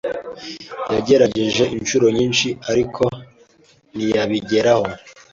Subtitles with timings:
[0.93, 3.03] Yagerageje inshuro nyinshi, ariko
[3.95, 4.85] ntiyabigeraho.